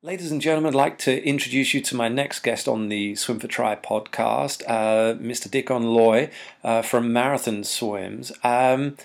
[0.00, 3.40] Ladies and gentlemen, I'd like to introduce you to my next guest on the Swim
[3.40, 5.50] for Tri podcast, uh, Mr.
[5.50, 6.30] Dickon Loy
[6.62, 8.30] uh, from Marathon Swims.
[8.44, 8.96] Um,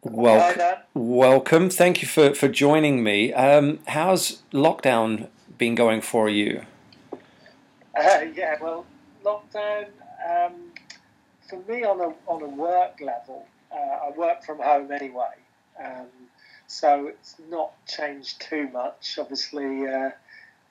[0.00, 1.68] welcome, welcome.
[1.68, 3.34] Thank you for, for joining me.
[3.34, 5.28] Um, how's lockdown
[5.58, 6.64] been going for you?
[7.12, 7.18] Uh,
[8.34, 8.86] yeah, well,
[9.22, 9.88] lockdown
[10.26, 10.72] um,
[11.46, 15.34] for me on a on a work level, uh, I work from home anyway.
[16.74, 19.16] So it's not changed too much.
[19.16, 20.10] Obviously, uh,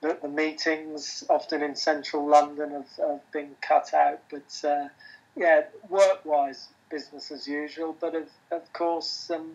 [0.02, 4.20] the, the, meetings, often in central London, have, have been cut out.
[4.30, 4.88] But uh,
[5.34, 7.96] yeah, work wise, business as usual.
[7.98, 9.52] But of, of course, um,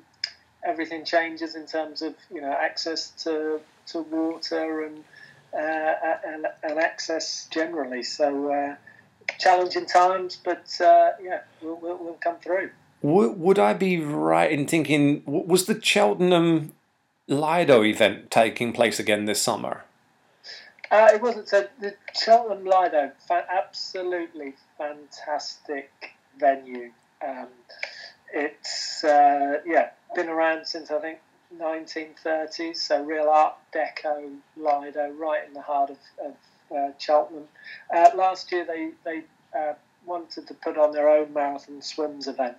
[0.65, 5.03] everything changes in terms of you know access to, to water and,
[5.53, 8.01] uh, and, and access generally.
[8.01, 8.75] So uh,
[9.37, 12.71] challenging times, but uh, yeah, we'll, we'll, we'll come through.
[13.01, 16.73] Would, I be right in thinking was the Cheltenham
[17.27, 19.85] Lido event taking place again this summer?
[20.91, 21.47] Uh, it wasn't.
[21.47, 25.91] So the Cheltenham Lido, fa- absolutely fantastic
[26.37, 26.91] venue.
[27.25, 27.47] Um,
[28.33, 31.19] it's uh, yeah been around since I think
[31.57, 32.77] 1930s.
[32.77, 36.33] So real Art Deco Lido, right in the heart of, of
[36.75, 37.47] uh, Cheltenham.
[37.95, 39.23] Uh, last year they they
[39.57, 39.73] uh,
[40.05, 42.57] wanted to put on their own marathon swims event.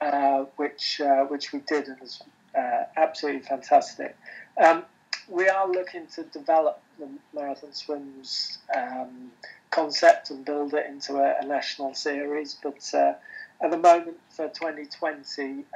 [0.00, 2.22] Uh, which uh, which we did and was
[2.56, 4.16] uh, absolutely fantastic.
[4.56, 4.84] Um,
[5.28, 9.30] we are looking to develop the marathon swims um,
[9.70, 13.12] concept and build it into a, a national series, but uh,
[13.60, 15.66] at the moment for 2020,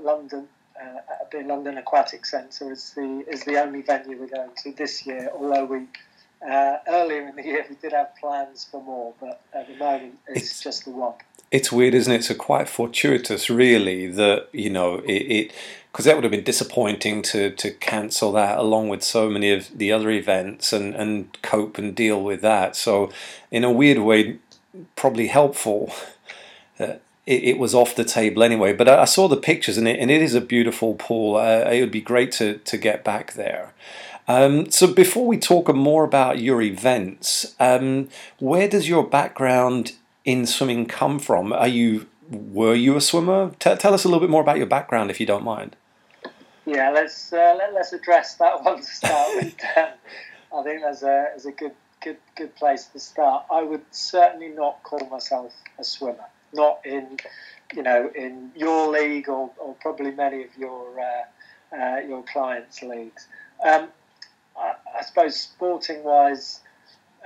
[0.00, 0.48] London.
[0.80, 5.06] at the London Aquatic Centre is the is the only venue we're going to this
[5.06, 5.30] year.
[5.34, 5.88] Although we
[6.50, 10.18] uh, earlier in the year, we did have plans for more, but at the moment,
[10.28, 11.14] it's, it's, just the one
[11.54, 12.24] it's weird, isn't it?
[12.24, 15.52] So quite fortuitous, really, that you know it
[15.92, 19.78] because that would have been disappointing to to cancel that along with so many of
[19.78, 22.74] the other events and and cope and deal with that.
[22.74, 23.12] So
[23.52, 24.38] in a weird way,
[24.96, 25.92] probably helpful.
[26.76, 29.86] Uh, it, it, was off the table anyway, but I, I, saw the pictures and
[29.86, 31.36] it, and it is a beautiful pool.
[31.36, 33.72] Uh, it would be great to, to get back there.
[34.26, 38.08] Um, so before we talk more about your events, um,
[38.40, 39.92] where does your background
[40.24, 41.52] in swimming come from?
[41.52, 43.52] Are you were you a swimmer?
[43.58, 45.76] T- tell us a little bit more about your background, if you don't mind.
[46.66, 49.54] Yeah, let's uh, let, us address that one to start with.
[49.76, 53.44] I think that's a, that's a good good good place to start.
[53.50, 56.24] I would certainly not call myself a swimmer.
[56.52, 57.18] Not in
[57.74, 62.82] you know in your league or, or probably many of your uh, uh, your clients'
[62.82, 63.26] leagues.
[63.64, 63.88] Um,
[64.56, 66.60] I, I suppose sporting wise,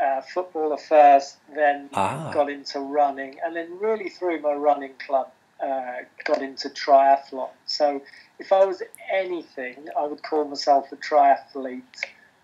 [0.01, 2.31] uh, footballer first, then ah.
[2.33, 5.31] got into running, and then really through my running club
[5.63, 7.51] uh, got into triathlon.
[7.67, 8.03] So
[8.39, 8.83] if I was
[9.13, 11.83] anything, I would call myself a triathlete,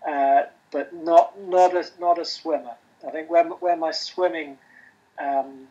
[0.07, 2.75] uh, but not not a not a swimmer.
[3.07, 4.57] I think where where my swimming
[5.19, 5.67] um,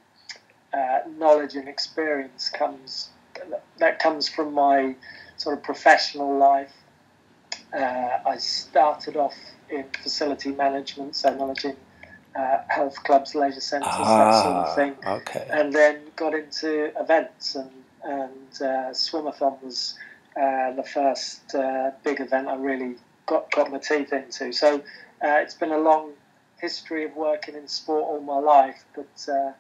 [0.72, 3.11] uh, knowledge and experience comes
[3.78, 4.95] that comes from my
[5.37, 6.72] sort of professional life.
[7.72, 9.34] Uh, I started off
[9.71, 11.77] in facility management, so managing
[12.35, 14.95] uh, health clubs, leisure centres, ah, that sort of thing.
[15.07, 15.47] Okay.
[15.51, 17.71] And then got into events, and
[18.03, 19.99] and uh, Swimathon was
[20.37, 24.53] uh, the first uh, big event I really got got my teeth into.
[24.53, 26.13] So uh, it's been a long
[26.61, 29.53] history of working in sport all my life, but uh,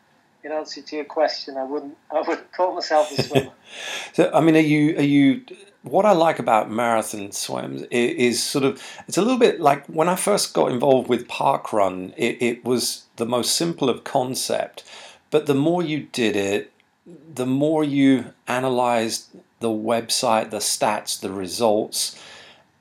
[0.42, 3.52] in answer to your question, I wouldn't I wouldn't call myself a swimmer.
[4.12, 5.44] so I mean, are you are you?
[5.84, 9.86] What I like about marathon swims is, is, sort of it's a little bit like
[9.86, 12.14] when I first got involved with park run.
[12.16, 14.82] It, it was the most simple of concept,
[15.30, 16.72] but the more you did it,
[17.34, 19.28] the more you analyzed
[19.60, 22.18] the website, the stats, the results.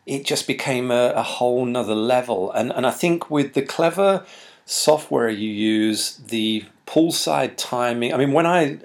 [0.06, 4.26] It just became a, a whole nother level, and and I think with the clever
[4.66, 8.14] software you use, the poolside timing.
[8.14, 8.80] I mean, when I,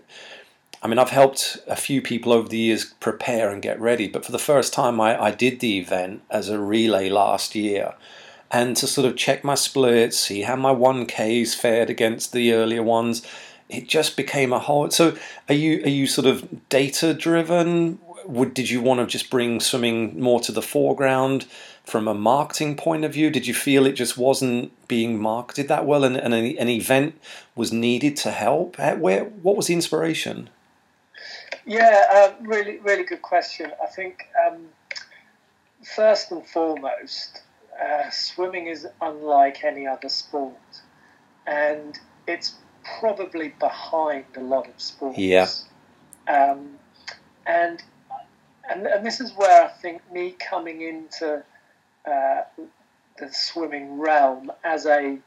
[0.83, 4.25] I mean, I've helped a few people over the years prepare and get ready, but
[4.25, 7.95] for the first time, I, I did the event as a relay last year.
[8.51, 12.83] And to sort of check my splits, see how my 1Ks fared against the earlier
[12.83, 13.27] ones,
[13.69, 14.91] it just became a whole.
[14.91, 15.17] So,
[15.49, 17.99] are you are you sort of data driven?
[18.25, 21.47] Would did you want to just bring swimming more to the foreground?
[21.89, 23.31] from a marketing point of view?
[23.31, 27.19] Did you feel it just wasn't being marketed that well, and, and an, event
[27.55, 28.79] was needed to help?
[28.79, 30.51] Where what was the inspiration?
[31.69, 33.71] Yeah, uh, really, really good question.
[33.83, 34.69] I think um,
[35.95, 37.43] first and foremost,
[37.79, 40.57] uh, swimming is unlike any other sport,
[41.47, 42.55] and it's
[42.99, 45.19] probably behind a lot of sports.
[45.19, 45.47] Yeah.
[46.27, 46.79] Um,
[47.47, 47.83] and,
[48.71, 51.45] and and this is where I think me coming into
[52.07, 52.41] uh,
[53.19, 55.19] the swimming realm as a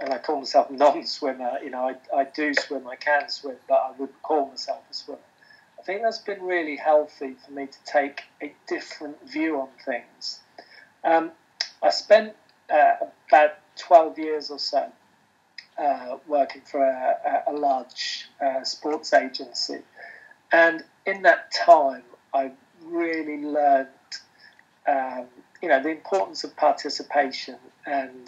[0.00, 1.60] and I call myself non-swimmer.
[1.62, 4.94] You know, I, I do swim, I can swim, but I wouldn't call myself a
[4.94, 5.20] swimmer.
[5.84, 10.40] I think that's been really healthy for me to take a different view on things.
[11.04, 11.32] Um,
[11.82, 12.34] I spent
[12.72, 14.90] uh, about 12 years or so
[15.76, 19.82] uh, working for a, a large uh, sports agency.
[20.50, 22.52] And in that time, I
[22.82, 23.88] really learned,
[24.88, 25.26] um,
[25.60, 28.26] you know, the importance of participation and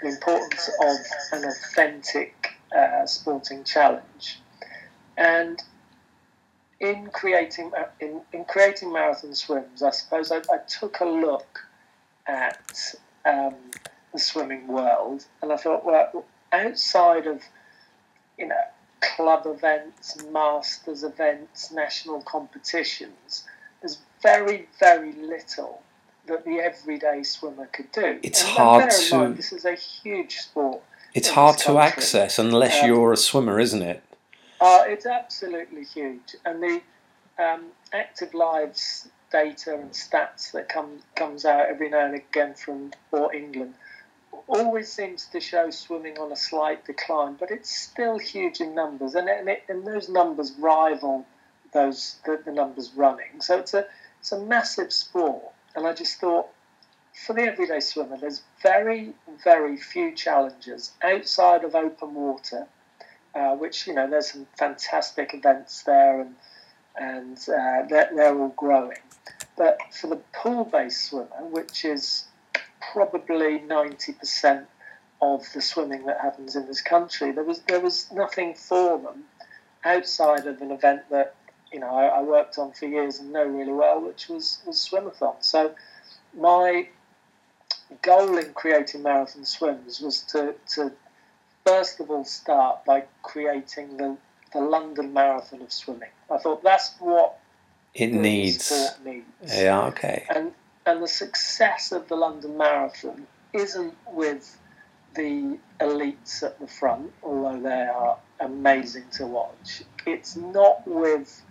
[0.00, 0.96] the importance of
[1.32, 4.40] an authentic uh, sporting challenge.
[5.18, 5.62] And
[6.84, 11.60] in creating in, in creating marathon swims, I suppose I, I took a look
[12.26, 12.94] at
[13.24, 13.54] um,
[14.12, 17.42] the swimming world, and I thought, well, outside of
[18.38, 18.62] you know
[19.00, 23.44] club events, masters events, national competitions,
[23.80, 25.82] there's very very little
[26.26, 28.18] that the everyday swimmer could do.
[28.22, 29.16] It's and hard to.
[29.16, 30.82] Mind, this is a huge sport.
[31.14, 34.02] It's hard to access unless um, you're a swimmer, isn't it?
[34.60, 36.80] Uh, it's absolutely huge, and the
[37.38, 42.92] um, active lives data and stats that come comes out every now and again from
[43.08, 43.74] Sport England
[44.46, 49.14] always seems to show swimming on a slight decline, but it's still huge in numbers,
[49.14, 51.26] and, and, it, and those numbers rival
[51.72, 53.40] those the, the numbers running.
[53.40, 53.86] So it's a
[54.20, 56.46] it's a massive sport, and I just thought
[57.26, 59.12] for the everyday swimmer, there's very
[59.42, 62.66] very few challenges outside of open water,
[63.34, 66.34] uh, which you know there's some fantastic events there, and
[66.96, 68.98] and uh, they're, they're all growing.
[69.56, 72.24] But for the pool-based swimmer, which is
[72.92, 74.66] probably 90%
[75.22, 77.32] of the swimming that happens in this country.
[77.32, 79.24] There was there was nothing for them
[79.84, 81.34] outside of an event that
[81.72, 84.76] you know I, I worked on for years and know really well, which was was
[84.76, 85.36] swimathon.
[85.40, 85.74] So
[86.36, 86.88] my
[88.02, 90.92] goal in creating marathon swims was to, to
[91.64, 94.16] first of all start by creating the,
[94.52, 96.10] the London Marathon of swimming.
[96.30, 97.38] I thought that's what
[97.94, 98.70] it needs.
[99.04, 99.26] needs.
[99.46, 100.24] Yeah, okay.
[100.34, 100.52] And
[100.86, 104.58] and the success of the London Marathon isn't with
[105.14, 109.82] the elites at the front, although they are amazing to watch.
[110.06, 111.42] It's not with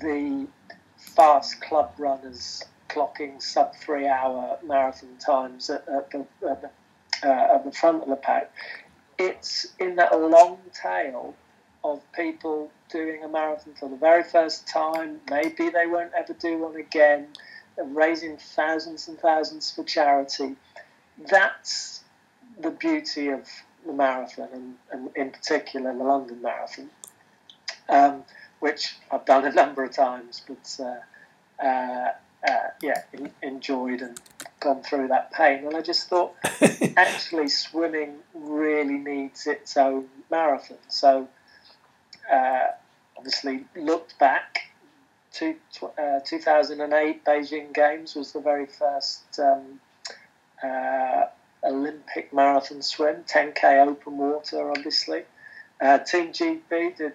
[0.00, 0.48] the
[0.96, 6.70] fast club runners clocking sub three hour marathon times at, at the, at the,
[7.28, 8.50] uh, at the front of the pack.
[9.24, 11.36] It's in that long tail
[11.84, 15.20] of people doing a marathon for the very first time.
[15.30, 17.28] Maybe they won't ever do one again
[17.78, 20.56] raising thousands and thousands for charity.
[21.30, 22.02] That's
[22.58, 23.48] the beauty of
[23.86, 26.90] the marathon, and, and in particular the London Marathon,
[27.88, 28.24] um,
[28.58, 32.12] which I've done a number of times, but uh, uh,
[32.48, 34.20] uh, yeah, in, enjoyed and
[34.62, 35.66] gone through that pain.
[35.66, 36.34] And I just thought,
[36.96, 40.78] actually, swimming really needs its own marathon.
[40.88, 41.28] So,
[42.32, 42.66] uh,
[43.16, 44.72] obviously, looked back
[45.32, 45.56] two,
[45.98, 49.80] uh, 2008 Beijing Games was the very first um,
[50.62, 51.24] uh,
[51.64, 55.22] Olympic marathon swim, 10k open water, obviously.
[55.80, 57.14] Uh, Team GB did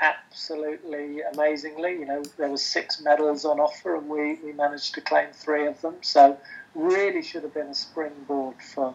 [0.00, 1.92] absolutely amazingly.
[1.92, 5.66] You know, there was six medals on offer, and we, we managed to claim three
[5.66, 5.96] of them.
[6.02, 6.38] So,
[6.74, 8.94] really should have been a springboard for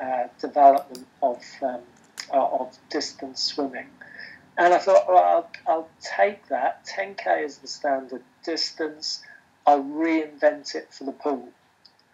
[0.00, 1.80] uh, development of um,
[2.32, 3.86] of distance swimming.
[4.58, 6.86] And I thought, well, I'll, I'll take that.
[6.86, 9.22] 10k is the standard distance.
[9.66, 11.48] I'll reinvent it for the pool.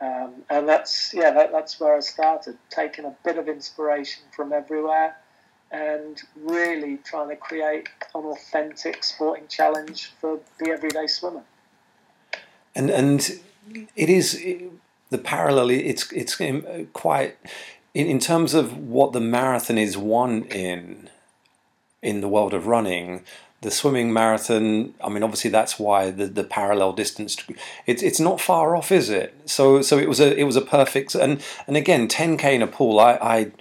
[0.00, 4.52] Um, and that's yeah, that, that's where I started, taking a bit of inspiration from
[4.52, 5.16] everywhere,
[5.70, 11.44] and really trying to create an authentic sporting challenge for the everyday swimmer.
[12.74, 13.40] And and
[13.94, 14.34] it is
[15.12, 15.70] the parallel.
[15.70, 16.40] It's it's
[16.92, 17.36] quite
[17.94, 21.08] in, in terms of what the marathon is one in
[22.02, 23.24] in the world of running.
[23.60, 27.36] The swimming marathon, I mean, obviously that's why the, the parallel distance.
[27.86, 29.34] It's it's not far off, is it?
[29.46, 32.66] So so it was a it was a perfect and and again 10k in a
[32.66, 32.98] pool.
[32.98, 33.52] I I,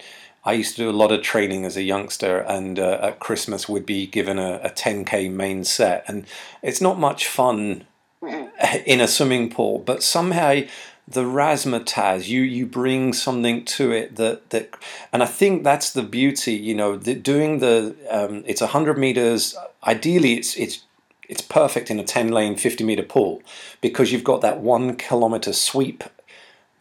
[0.44, 3.68] I used to do a lot of training as a youngster, and uh, at Christmas
[3.68, 6.26] we'd be given a, a 10k main set, and
[6.62, 7.84] it's not much fun
[8.86, 10.62] in a swimming pool, but somehow
[11.08, 14.72] the razzmatazz you you bring something to it that that
[15.12, 19.56] and i think that's the beauty you know the, doing the um, it's 100 meters
[19.86, 20.84] ideally it's it's
[21.28, 23.42] it's perfect in a 10 lane 50 meter pool
[23.80, 26.04] because you've got that one kilometer sweep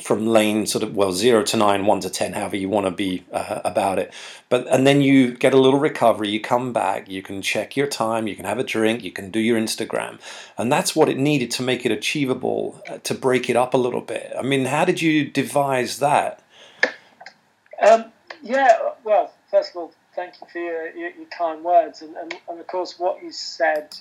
[0.02, 2.92] from lane sort of well zero to nine, one to ten, however you want to
[2.92, 4.14] be uh, about it.
[4.50, 6.30] But and then you get a little recovery.
[6.30, 7.10] You come back.
[7.10, 8.28] You can check your time.
[8.28, 9.04] You can have a drink.
[9.04, 10.20] You can do your Instagram,
[10.58, 12.82] and that's what it needed to make it achievable.
[12.90, 14.34] Uh, to break it up a little bit.
[14.38, 16.42] I mean, how did you devise that?
[17.82, 18.06] Um,
[18.44, 22.02] yeah, well, first of all, thank you for your, your, your kind words.
[22.02, 23.96] And, and, and, of course, what you said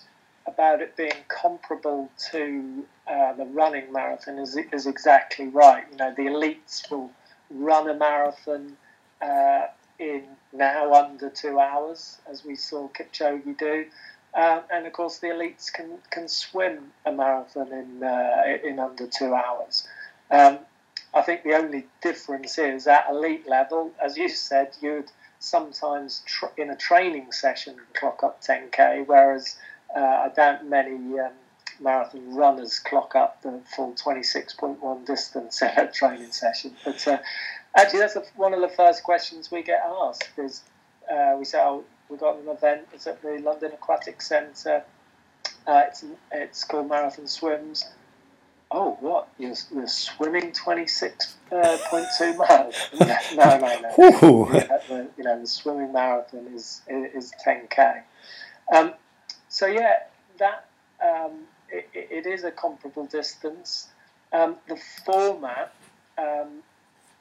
[0.46, 5.84] about it being comparable to uh, the running marathon is, is exactly right.
[5.90, 7.10] You know, the elites will
[7.50, 8.76] run a marathon
[9.20, 9.66] uh,
[9.98, 13.86] in now under two hours, as we saw Kipchoge do.
[14.34, 19.06] Um, and of course, the elites can, can swim a marathon in, uh, in under
[19.06, 19.86] two hours.
[20.30, 20.58] Um,
[21.12, 26.46] I think the only difference is at elite level, as you said, you'd sometimes tr-
[26.56, 29.56] in a training session clock up 10k, whereas
[29.98, 31.32] I doubt many um,
[31.80, 36.74] marathon runners clock up the full 26.1 distance in a training session.
[36.84, 37.18] But uh,
[37.76, 40.62] actually, that's a, one of the first questions we get asked is
[41.10, 44.84] uh, we say, oh, we've got an event, it's at the London Aquatic Centre,
[45.66, 47.84] uh, it's, it's called Marathon Swims
[48.70, 49.28] oh, what?
[49.38, 52.74] You're, you're swimming 26.2 uh, miles?
[53.36, 54.50] no, no, no.
[54.52, 58.02] Yeah, the, you know, the swimming marathon is, is 10K.
[58.72, 58.94] Um,
[59.60, 60.04] so, yeah,
[60.38, 60.64] that
[61.04, 63.88] um, it, it is a comparable distance.
[64.32, 65.74] Um, the format,
[66.16, 66.62] um,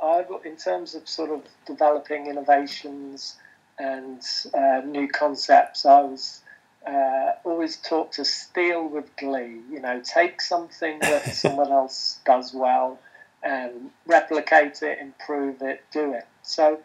[0.02, 3.36] I, in terms of sort of developing innovations
[3.78, 4.22] and
[4.54, 6.42] uh, new concepts, I was
[6.88, 9.60] uh, always taught to steal with glee.
[9.70, 13.00] You know, take something that someone else does well
[13.44, 16.26] and replicate it, improve it, do it.
[16.44, 16.80] So,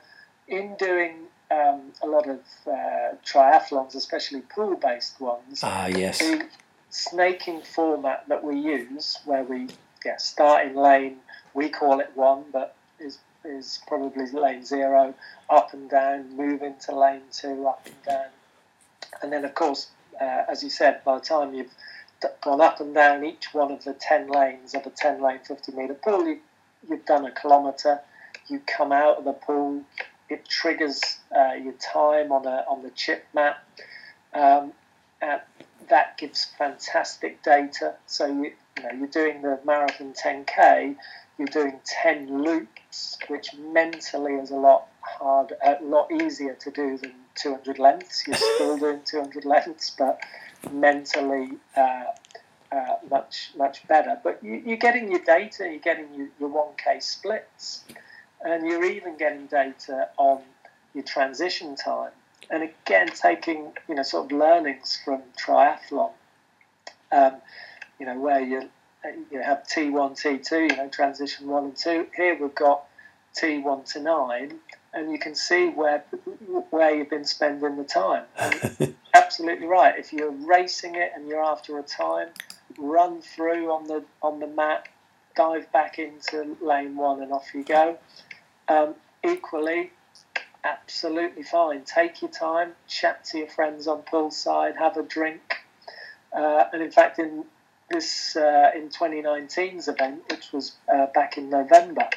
[0.49, 6.19] in doing um, a lot of uh, triathlons, especially pool-based ones, ah, yes.
[6.19, 6.47] the
[6.91, 9.69] snaking format that we use, where we
[10.05, 11.17] yeah, start in lane,
[11.55, 15.15] we call it one, but is is probably lane zero,
[15.51, 18.31] up and down, move into lane two, up and down
[19.23, 19.89] and then, of course,
[20.21, 21.75] uh, as you said, by the time you've
[22.43, 25.73] gone up and down each one of the 10 lanes of a 10 lane 50
[25.73, 26.41] metre pool, you,
[26.89, 28.01] have done a kilometre,
[28.49, 29.83] you come out of the pool,
[30.35, 31.01] it triggers
[31.35, 33.65] uh, your time on, a, on the chip map.
[34.33, 34.73] Um,
[35.89, 37.95] that gives fantastic data.
[38.07, 40.97] So you, you know, you're doing the marathon 10k,
[41.39, 46.97] you're doing 10 loops, which mentally is a lot hard, a lot easier to do
[46.99, 48.27] than 200 lengths.
[48.27, 50.21] You're still doing 200 lengths, but
[50.73, 52.05] mentally uh,
[52.73, 54.19] uh, much much better.
[54.23, 57.85] But you, are getting your data, you're getting your, your 1K splits,
[58.45, 60.43] and you're even getting data on
[60.95, 62.13] your transition time.
[62.51, 66.13] And again, taking you know sort of learnings from triathlon,
[67.11, 67.37] um,
[67.99, 68.69] you know where you
[69.31, 72.07] you have T1, T2, you know transition one and two.
[72.15, 72.85] Here we've got
[73.35, 74.55] T1 to nine,
[74.93, 76.05] and you can see where
[76.71, 78.25] where you've been spending the time.
[79.15, 79.99] absolutely right.
[79.99, 82.29] If you're racing it and you're after a time,
[82.79, 84.89] run through on the on the map,
[85.35, 87.99] dive back into lane one, and off you go.
[88.69, 88.95] Um,
[89.25, 89.91] equally,
[90.65, 91.85] absolutely fine.
[91.85, 95.57] Take your time, chat to your friends on poolside, have a drink.
[96.33, 97.45] Uh, and in fact, in
[97.91, 102.09] this uh, in 2019's event, which was uh, back in November,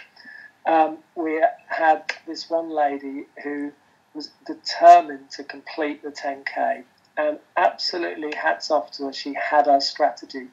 [0.66, 3.72] um, we had this one lady who
[4.14, 6.84] was determined to complete the 10k,
[7.18, 9.14] and absolutely hats off to her.
[9.14, 10.48] She had her strategy,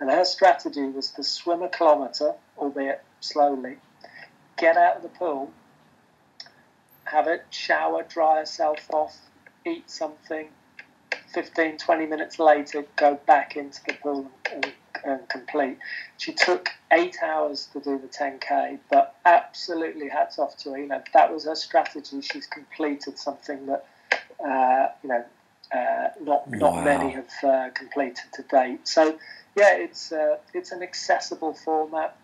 [0.00, 3.76] and her strategy was to swim a kilometre, albeit slowly,
[4.56, 5.52] get out of the pool,
[7.04, 9.16] have a shower, dry herself off,
[9.64, 10.48] eat something.
[11.32, 14.72] 15, 20 minutes later, go back into the pool and
[15.04, 15.78] and complete.
[16.16, 20.78] She took eight hours to do the 10k, but absolutely hats off to her.
[20.78, 22.20] You know, that was her strategy.
[22.20, 23.86] She's completed something that
[24.44, 25.24] uh, you know
[25.72, 26.84] uh, not not wow.
[26.84, 28.86] many have uh, completed to date.
[28.86, 29.18] So
[29.56, 32.16] yeah, it's uh, it's an accessible format.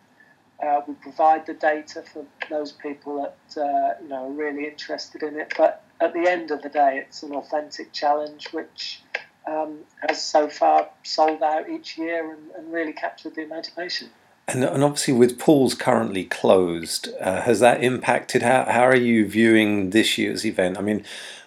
[0.62, 5.23] Uh, we provide the data for those people that uh, you know are really interested
[5.23, 5.52] in it.
[5.57, 9.02] But at the end of the day, it's an authentic challenge, which
[9.47, 14.11] um, has so far sold out each year and, and really captured the imagination.
[14.49, 18.43] And, and, obviously, with pools currently closed, uh, has that impacted?
[18.43, 20.76] How, how are you viewing this year's event?
[20.76, 21.05] I mean,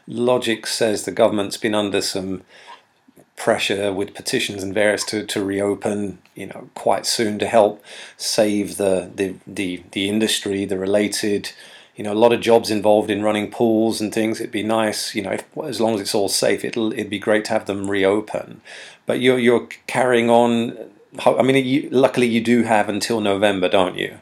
[0.08, 2.44] Logic says the government's been under some
[3.44, 7.84] pressure with petitions and various to, to reopen, you know, quite soon to help
[8.16, 11.52] save the, the, the, the industry, the related
[11.96, 14.40] you know a lot of jobs involved in running pools and things.
[14.40, 16.66] It'd be nice, you know, if, as long as it's all safe.
[16.66, 18.62] It'll it'd be great to have them reopen.
[19.06, 20.76] But you're you're carrying on.
[21.24, 24.18] I mean, you, luckily you do have until November, don't you?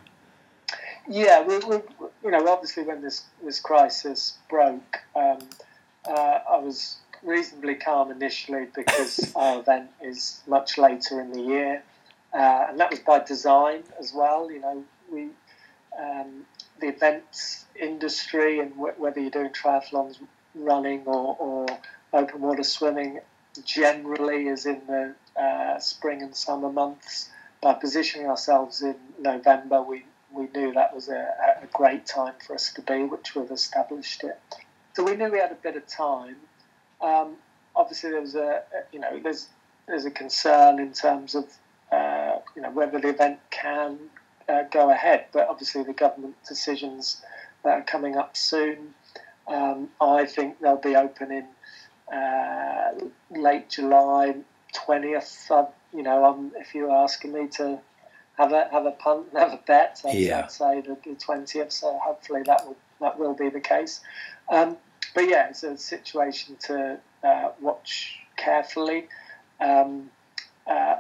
[1.08, 1.78] Yeah, we, we,
[2.26, 5.40] you know, obviously when this this crisis broke, um,
[6.06, 11.84] uh, I was reasonably calm initially because our event is much later in the year,
[12.34, 14.52] uh, and that was by design as well.
[14.52, 15.30] You know, we
[16.00, 16.46] um,
[16.80, 20.18] the events industry and w- whether you're doing triathlons,
[20.56, 21.66] running, or, or
[22.14, 23.20] open water swimming,
[23.66, 27.30] generally is in the uh, spring and summer months.
[27.62, 31.28] By positioning ourselves in November, we, we knew that was a,
[31.62, 34.40] a great time for us to be, which we've established it.
[34.94, 36.38] So we knew we had a bit of time.
[37.02, 37.36] Um,
[37.76, 39.48] obviously, there was a, you know, there's
[39.88, 41.46] there's a concern in terms of
[41.92, 43.98] uh, you know whether the event can
[44.48, 47.22] uh, go ahead, but obviously the government decisions
[47.64, 48.94] that are coming up soon.
[49.48, 51.46] Um, I think they'll be opening
[52.12, 52.92] uh,
[53.32, 54.36] late July,
[54.74, 55.48] twentieth.
[55.50, 57.80] Uh, you know, um, if you're asking me to
[58.38, 60.44] have a have a punt, have a bet, I'd, Yeah.
[60.44, 61.72] I'd say the twentieth.
[61.72, 64.00] So hopefully that will that will be the case.
[64.50, 64.78] Um,
[65.14, 69.08] but yeah, it's a situation to uh, watch carefully.
[69.60, 70.10] Um,
[70.68, 70.96] uh,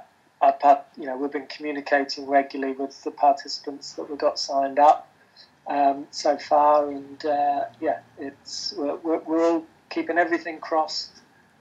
[0.59, 5.07] part- you know, we've been communicating regularly with the participants that we got signed up
[5.67, 11.11] um, so far, and uh, yeah, it's we're, we're, we're all keeping everything crossed.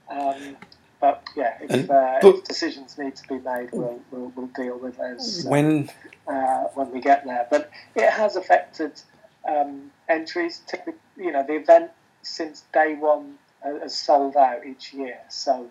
[0.09, 0.57] Um,
[0.99, 4.77] but yeah, if, uh, but- if decisions need to be made, we'll, we'll, we'll deal
[4.77, 5.89] with those uh, When
[6.27, 7.47] uh, when we get there.
[7.49, 9.01] But it has affected
[9.47, 10.61] um, entries.
[10.67, 11.91] Typically, you know, the event
[12.23, 13.35] since day one
[13.65, 15.19] uh, has sold out each year.
[15.29, 15.69] So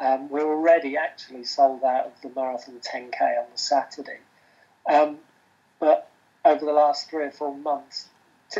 [0.00, 4.18] um, we're already actually sold out of the marathon 10k on the Saturday.
[4.90, 5.18] Um,
[5.80, 6.08] but
[6.44, 8.08] over the last three or four months,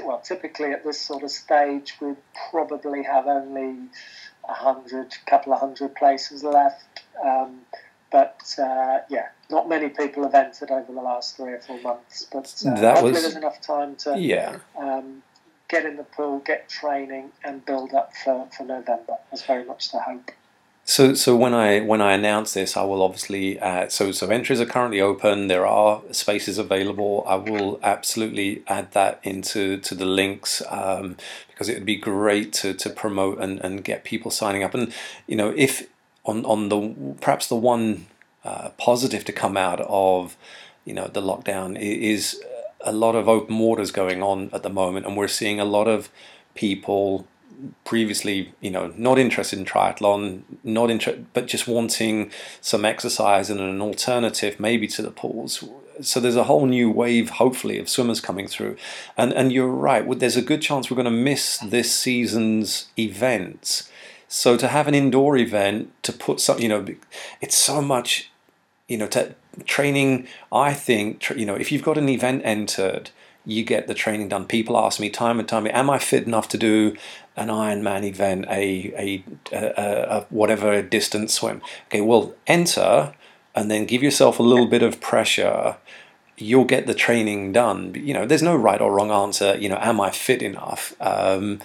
[0.02, 2.14] well, typically at this sort of stage, we
[2.50, 3.88] probably have only
[4.48, 7.02] a hundred, couple of hundred places left.
[7.24, 7.60] Um,
[8.10, 12.26] but uh, yeah, not many people have entered over the last three or four months.
[12.32, 15.22] But uh, That hopefully was- there's enough time to yeah, um,
[15.74, 19.16] get in the pool, get training, and build up for, for November.
[19.30, 20.30] That's very much the hope.
[20.86, 23.90] So, so when I when I announce this, I will obviously add.
[23.90, 25.48] So, so entries are currently open.
[25.48, 27.24] There are spaces available.
[27.26, 31.16] I will absolutely add that into to the links um,
[31.48, 34.74] because it would be great to to promote and, and get people signing up.
[34.74, 34.92] And
[35.26, 35.88] you know, if
[36.24, 38.06] on on the perhaps the one
[38.44, 40.36] uh, positive to come out of
[40.84, 42.38] you know the lockdown is
[42.84, 45.88] a lot of open waters going on at the moment, and we're seeing a lot
[45.88, 46.10] of
[46.54, 47.26] people
[47.84, 53.60] previously, you know, not interested in triathlon, not inter- but just wanting some exercise and
[53.60, 55.64] an alternative, maybe to the pools.
[56.00, 58.76] So there's a whole new wave, hopefully, of swimmers coming through,
[59.16, 60.18] and and you're right.
[60.18, 63.90] There's a good chance we're going to miss this season's events.
[64.26, 66.84] So to have an indoor event to put some, you know,
[67.40, 68.32] it's so much,
[68.88, 69.36] you know, to
[69.66, 70.26] training.
[70.52, 73.10] I think you know if you've got an event entered,
[73.46, 74.46] you get the training done.
[74.46, 76.96] People ask me time and time, am I fit enough to do
[77.36, 81.60] an Ironman event, a a, a, a whatever distance swim?
[81.88, 83.14] Okay, well, enter
[83.54, 85.76] and then give yourself a little bit of pressure.
[86.36, 87.94] You'll get the training done.
[87.94, 89.56] You know, there's no right or wrong answer.
[89.56, 90.94] You know, am I fit enough?
[91.00, 91.60] Um,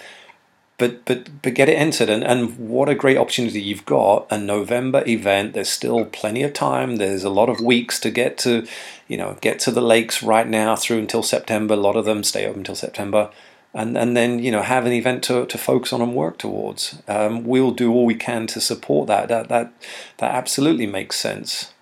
[0.80, 4.38] but but but get it entered and, and what a great opportunity you've got a
[4.38, 8.66] november event there's still plenty of time there's a lot of weeks to get to
[9.06, 12.24] you know get to the lakes right now through until september a lot of them
[12.24, 13.30] stay open until september
[13.74, 17.02] and and then you know have an event to, to focus on and work towards
[17.06, 19.72] um, we'll do all we can to support that that that
[20.16, 21.72] that absolutely makes sense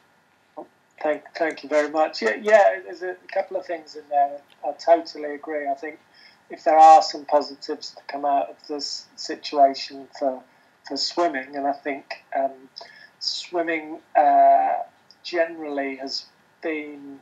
[1.00, 2.22] Thank, thank you very much.
[2.22, 2.80] Yeah, yeah.
[2.84, 4.40] There's a couple of things in there.
[4.66, 5.68] I totally agree.
[5.68, 6.00] I think
[6.50, 10.42] if there are some positives to come out of this situation for
[10.86, 12.70] for swimming, and I think um,
[13.18, 14.72] swimming uh,
[15.22, 16.24] generally has
[16.62, 17.20] been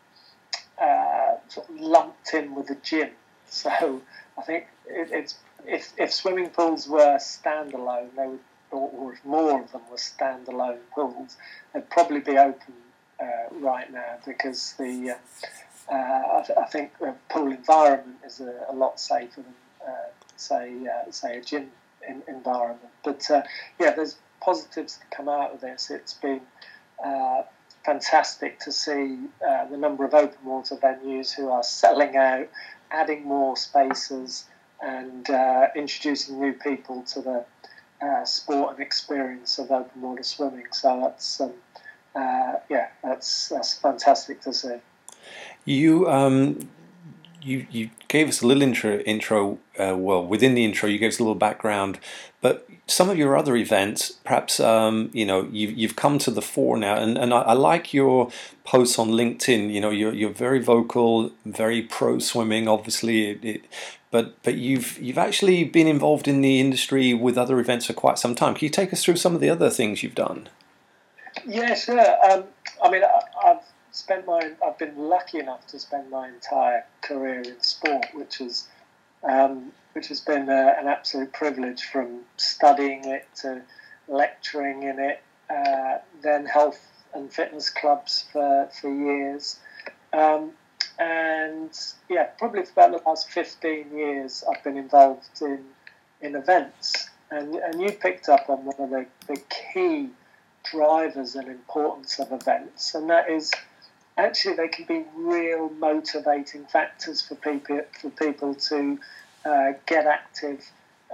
[0.80, 3.10] uh, sort of lumped in with the gym.
[3.48, 4.02] So
[4.36, 8.40] I think it, it's if if swimming pools were standalone, they would,
[8.72, 11.36] or, if more of them were standalone pools,
[11.72, 12.74] they'd probably be open
[13.20, 15.16] uh, right now because the
[15.90, 19.54] uh, uh, I, I think a pool environment is a, a lot safer than
[19.86, 19.92] uh,
[20.36, 21.70] say uh, say a gym
[22.08, 22.90] in, environment.
[23.04, 23.42] But uh,
[23.78, 25.90] yeah, there's positives that come out of this.
[25.90, 26.40] It's been
[27.04, 27.42] uh,
[27.84, 32.48] fantastic to see uh, the number of open water venues who are selling out,
[32.90, 34.44] adding more spaces,
[34.82, 37.44] and uh, introducing new people to the
[38.04, 40.66] uh, sport and experience of open water swimming.
[40.72, 41.52] So that's um,
[42.14, 44.76] uh, yeah, that's that's fantastic to see.
[45.66, 46.70] You um,
[47.42, 48.98] you you gave us a little intro.
[49.00, 49.58] Intro.
[49.78, 51.98] Uh, well, within the intro, you gave us a little background,
[52.40, 56.42] but some of your other events, perhaps um, you know, you've you've come to the
[56.42, 58.30] fore now, and, and I, I like your
[58.64, 59.72] posts on LinkedIn.
[59.72, 62.68] You know, you're you're very vocal, very pro swimming.
[62.68, 63.64] Obviously, it, it,
[64.10, 68.18] but but you've you've actually been involved in the industry with other events for quite
[68.18, 68.54] some time.
[68.54, 70.48] Can you take us through some of the other things you've done?
[71.44, 72.00] Yeah, sure.
[72.30, 72.44] Um,
[72.82, 73.58] I mean, I, I've
[73.96, 78.68] spent my I've been lucky enough to spend my entire career in sport, which is
[79.22, 83.62] um, which has been uh, an absolute privilege from studying it to
[84.08, 89.58] lecturing in it, uh, then health and fitness clubs for, for years.
[90.12, 90.52] Um,
[90.98, 91.70] and
[92.10, 95.64] yeah, probably for about the past 15 years, I've been involved in,
[96.20, 97.08] in events.
[97.30, 99.40] And, and you picked up on one of the, the
[99.72, 100.10] key
[100.70, 103.50] drivers and importance of events, and that is
[104.16, 108.98] actually they can be real motivating factors for people for people to
[109.44, 110.64] uh, get active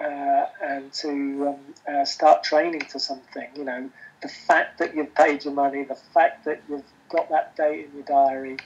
[0.01, 3.49] uh, and to um, uh, start training for something.
[3.55, 3.91] You know,
[4.23, 7.95] the fact that you've paid your money, the fact that you've got that date in
[7.97, 8.57] your diary,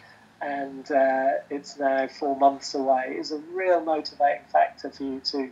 [0.40, 5.50] and uh, it's now four months away is a real motivating factor for you to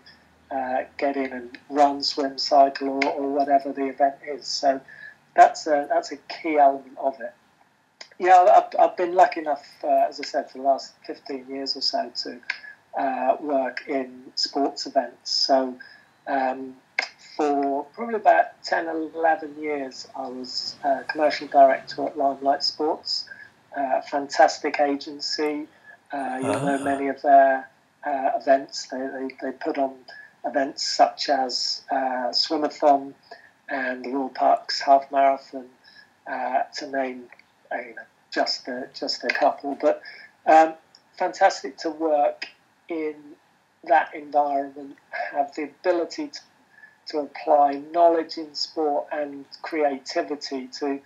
[0.51, 4.47] uh, get in and run, swim, cycle, or, or whatever the event is.
[4.47, 4.81] So
[5.35, 7.35] that's a, that's a key element of it.
[8.19, 11.77] Yeah, I've, I've been lucky enough, uh, as I said, for the last 15 years
[11.77, 12.41] or so to
[12.97, 15.31] uh, work in sports events.
[15.33, 15.77] So
[16.27, 16.75] um,
[17.37, 23.29] for probably about 10 11 years, I was uh, commercial director at Limelight Sports,
[23.77, 25.67] uh, fantastic agency.
[26.13, 26.85] Uh, you know ah.
[26.85, 27.69] many of their
[28.07, 28.87] uh, events.
[28.87, 29.97] They, they, they, put on
[30.45, 33.15] events such as uh, Swimathon
[33.69, 35.67] and the Royal Parks Half Marathon,
[36.29, 37.25] to name
[37.73, 39.77] you know, just a, just a couple.
[39.81, 40.03] But
[40.47, 40.75] um,
[41.17, 42.47] fantastic to work
[42.89, 43.15] in
[43.85, 44.97] that environment
[45.33, 46.41] have the ability to,
[47.07, 51.01] to apply knowledge in sport and creativity to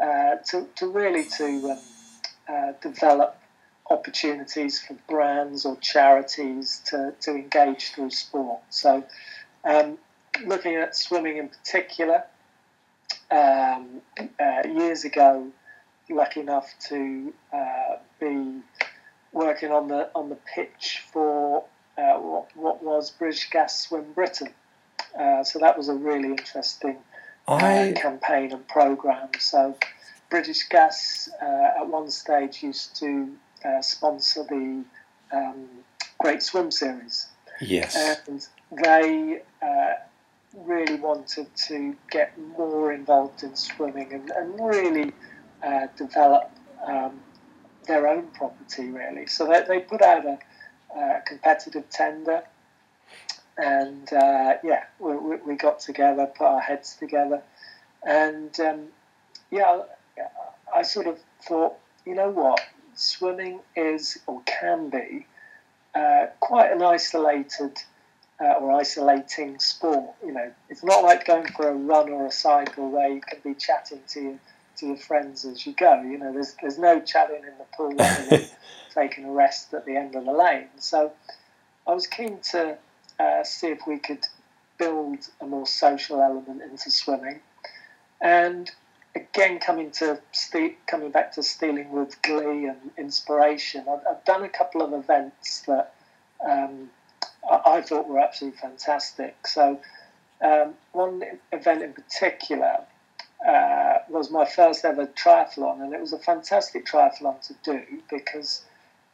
[0.00, 1.78] uh, to, to really to um,
[2.48, 3.38] uh, develop
[3.90, 8.60] opportunities for brands or charities to, to engage through sport.
[8.70, 9.04] So,
[9.64, 9.98] um,
[10.46, 12.24] looking at swimming in particular,
[13.30, 15.48] um, uh, years ago,
[16.10, 18.60] lucky enough to uh, be
[19.32, 21.64] working on the on the pitch for
[21.96, 24.52] uh, what, what was British Gas Swim Britain.
[25.18, 26.98] Uh, so that was a really interesting
[27.48, 27.94] uh, I...
[27.96, 29.28] campaign and program.
[29.38, 29.76] So
[30.30, 33.32] British Gas uh, at one stage used to
[33.64, 34.84] uh, sponsor the
[35.32, 35.68] um,
[36.18, 37.28] Great Swim Series.
[37.60, 37.94] Yes,
[38.26, 38.46] and
[38.84, 39.42] they
[40.56, 45.12] really wanted to get more involved in swimming and, and really
[45.96, 46.50] develop.
[46.86, 47.20] Um,
[47.90, 49.26] their own property, really.
[49.26, 50.38] So they, they put out a,
[50.96, 52.42] a competitive tender,
[53.58, 57.42] and uh, yeah, we, we, got together, put our heads together,
[58.06, 58.86] and um,
[59.50, 59.82] yeah,
[60.74, 61.74] I sort of thought,
[62.06, 62.60] you know what,
[62.94, 65.26] swimming is or can be
[65.94, 67.76] uh, quite an isolated.
[68.42, 72.30] Uh, or isolating sport, you know, it's not like going for a run or a
[72.30, 74.38] cycle where you can be chatting to
[74.80, 76.02] to your friends as you go.
[76.02, 77.94] You know, there's there's no chatting in the pool
[78.94, 80.68] taking a rest at the end of the lane.
[80.78, 81.12] So
[81.86, 82.76] I was keen to
[83.18, 84.26] uh, see if we could
[84.78, 87.40] build a more social element into swimming,
[88.20, 88.70] and
[89.14, 90.20] again coming to
[90.86, 93.84] coming back to stealing with glee and inspiration.
[93.88, 95.94] I've, I've done a couple of events that
[96.48, 96.90] um,
[97.48, 99.46] I, I, thought were absolutely fantastic.
[99.46, 99.80] So.
[100.42, 102.78] Um, one event in particular
[103.46, 108.64] uh, was my first ever triathlon, and it was a fantastic triathlon to do because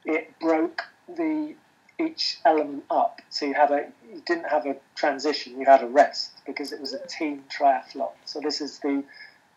[0.05, 1.55] it broke the
[1.99, 3.21] each element up.
[3.31, 6.81] So you had a you didn't have a transition, you had a rest because it
[6.81, 8.13] was a team triathlon.
[8.25, 9.03] So this is the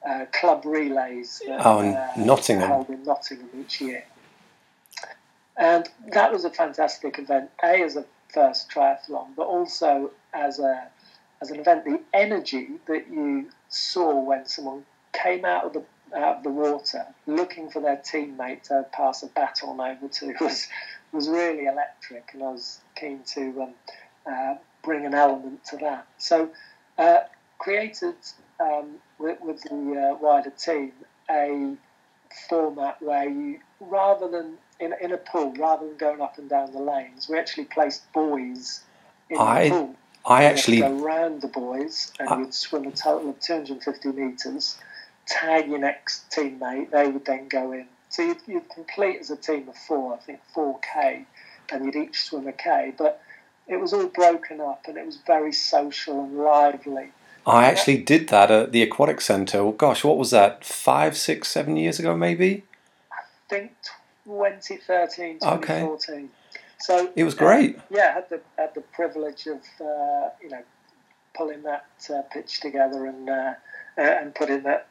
[0.07, 2.69] uh, club relays that, oh, uh, Nottingham.
[2.69, 4.03] held in Nottingham each year.
[5.57, 10.87] And that was a fantastic event, A, as a first triathlon, but also as a
[11.41, 15.83] as an event, the energy that you saw when someone came out of the
[16.15, 20.67] out of the water looking for their teammate to pass a baton over to was
[21.11, 23.73] was really electric, and I was keen to um,
[24.25, 26.07] uh, bring an element to that.
[26.17, 26.49] So,
[26.97, 27.21] uh,
[27.57, 28.15] created
[28.59, 30.93] um, with, with, the uh, wider team
[31.29, 31.75] a
[32.47, 36.71] format where you, rather than in, in a pool, rather than going up and down
[36.71, 38.83] the lanes, we actually placed buoys
[39.29, 39.95] in I, the pool.
[40.25, 44.77] I actually go around the buoys and I, you'd swim a total of 250 metres,
[45.29, 47.85] tag your next teammate, they would then go in.
[48.09, 51.25] So you'd, you'd complete as a team of four, I think 4K,
[51.71, 52.93] and you'd each swim a K.
[52.97, 53.21] But
[53.67, 57.11] it was all broken up and it was very social and lively.
[57.45, 59.63] I actually did that at the Aquatic Centre.
[59.63, 60.65] Well, gosh, what was that?
[60.65, 62.63] Five, six, seven years ago, maybe?
[63.11, 63.71] I think
[64.25, 66.15] 2013, 2014.
[66.15, 66.27] Okay.
[66.79, 67.77] So it was great.
[67.77, 70.63] Uh, yeah, had the had the privilege of uh, you know
[71.35, 73.53] pulling that uh, pitch together and uh,
[73.97, 74.87] uh, and putting that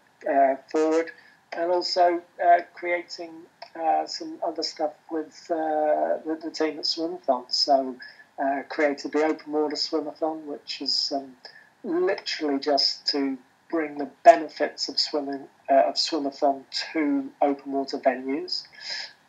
[0.70, 1.10] forward.
[1.52, 3.32] and also uh, creating
[3.74, 7.44] uh, some other stuff with uh, the, the, team at Swimathon.
[7.48, 7.96] So
[8.38, 11.36] uh, created the Open Water Swimathon, which is um,
[11.84, 13.38] literally just to
[13.70, 18.66] bring the benefits of swimming uh, of swimathon to open water venues,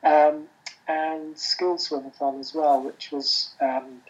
[0.03, 0.47] um,
[0.87, 4.01] and school swimathon as well, which was um,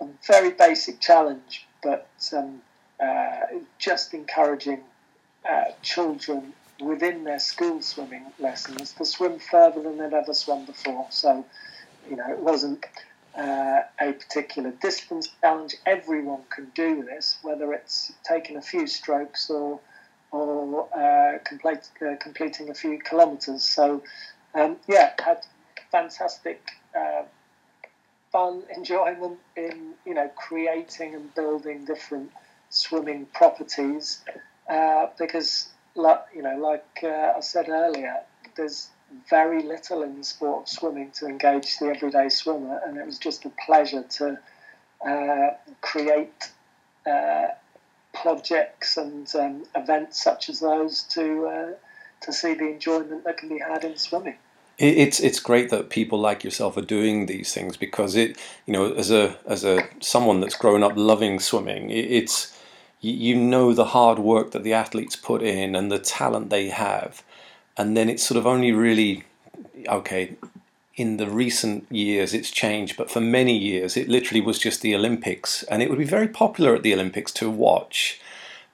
[0.00, 2.60] a very basic challenge, but um,
[3.02, 3.40] uh,
[3.78, 4.80] just encouraging
[5.48, 11.06] uh, children within their school swimming lessons to swim further than they'd ever swum before.
[11.10, 11.44] So,
[12.08, 12.84] you know, it wasn't
[13.36, 15.76] uh, a particular distance challenge.
[15.86, 19.80] Everyone can do this, whether it's taking a few strokes or
[20.32, 23.64] or uh, complete, uh, completing a few kilometres.
[23.64, 24.00] So,
[24.54, 25.44] um, yeah, had
[25.90, 26.62] fantastic
[26.96, 27.22] uh,
[28.30, 32.30] fun, enjoyment in you know creating and building different
[32.68, 34.22] swimming properties
[34.68, 38.16] uh, because, you know, like uh, I said earlier,
[38.56, 38.88] there's
[39.28, 43.18] very little in the sport of swimming to engage the everyday swimmer, and it was
[43.18, 44.38] just a pleasure to
[45.06, 46.50] uh, create
[47.06, 47.48] uh,
[48.12, 51.72] projects and um, events such as those to uh,
[52.20, 54.36] to see the enjoyment that can be had in swimming.
[54.78, 58.92] It's it's great that people like yourself are doing these things because it you know
[58.92, 62.56] as a as a someone that's grown up loving swimming, it's
[63.00, 67.22] you know the hard work that the athletes put in and the talent they have.
[67.76, 69.24] And then it's sort of only really
[69.88, 70.36] okay
[70.96, 74.94] in the recent years it's changed but for many years it literally was just the
[74.94, 75.62] olympics.
[75.64, 78.20] And it would be very popular at the olympics to watch.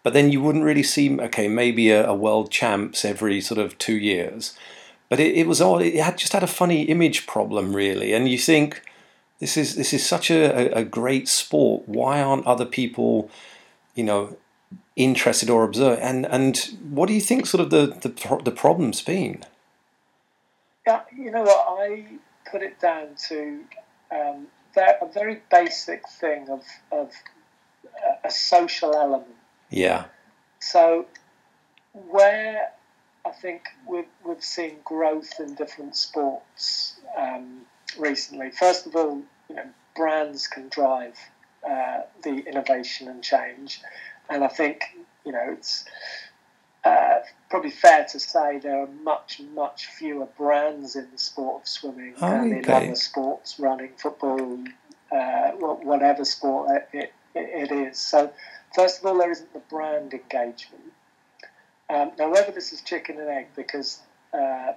[0.02, 3.78] But then you wouldn't really see okay maybe a, a world champs every sort of
[3.78, 4.56] two years.
[5.08, 8.12] But it, it was all it had just had a funny image problem really.
[8.12, 8.82] And you think
[9.38, 11.88] this is this is such a, a great sport.
[11.88, 13.30] Why aren't other people
[13.96, 14.36] you know
[14.94, 15.98] interested or observe.
[16.00, 16.56] And and
[16.88, 19.44] what do you think sort of the the, the problem's been?
[20.86, 22.06] Yeah, you know what I
[22.48, 23.60] put it down to
[24.12, 27.10] um, a very basic thing of of
[28.24, 29.34] a social element.
[29.70, 30.04] Yeah.
[30.60, 31.06] So
[31.92, 32.72] where
[33.26, 37.62] I think we've, we've seen growth in different sports um,
[37.98, 38.50] recently.
[38.50, 41.18] First of all, you know, brands can drive
[41.68, 43.80] uh, the innovation and change.
[44.28, 44.82] And I think,
[45.24, 45.84] you know, it's
[46.84, 51.68] uh, probably fair to say there are much, much fewer brands in the sport of
[51.68, 54.58] swimming oh, than in other sports, running, football,
[55.10, 57.98] uh, whatever sport it, it, it is.
[57.98, 58.32] So,
[58.74, 60.92] first of all, there isn't the brand engagement.
[61.88, 64.00] Um, now, whether this is chicken and egg, because
[64.32, 64.72] uh,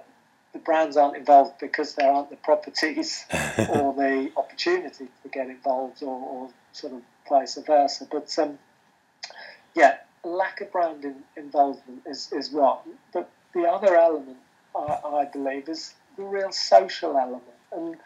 [0.52, 3.24] the brands aren't involved because there aren't the properties
[3.58, 8.06] or the opportunity to get involved, or, or sort of vice versa.
[8.10, 8.58] But um,
[9.74, 12.78] yeah, lack of brand in, involvement is, is one.
[13.12, 14.38] But the other element,
[14.74, 17.42] I, I believe, is the real social element.
[17.72, 17.96] And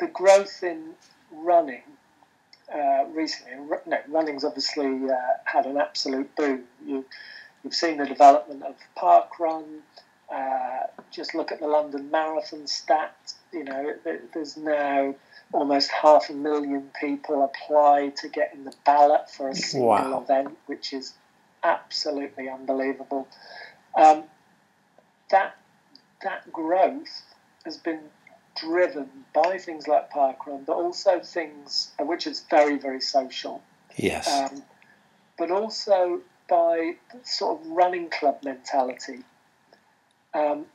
[0.00, 0.90] the growth in
[1.32, 1.82] running
[2.72, 3.54] uh, recently,
[3.86, 6.64] no, running's obviously uh, had an absolute boom.
[6.86, 7.04] You,
[7.64, 9.80] you've seen the development of parkrun.
[10.30, 13.32] Uh, just look at the London Marathon stat.
[13.52, 13.94] You know,
[14.34, 15.14] there's now
[15.52, 20.22] almost half a million people apply to get in the ballot for a single wow.
[20.22, 21.14] event, which is
[21.62, 23.26] absolutely unbelievable.
[23.96, 24.24] Um,
[25.30, 25.56] that
[26.22, 27.22] that growth
[27.64, 28.00] has been
[28.56, 33.62] driven by things like parkrun, but also things which is very very social.
[33.96, 34.28] Yes.
[34.28, 34.62] Um,
[35.36, 39.20] but also by sort of running club mentality.
[40.34, 40.66] Um,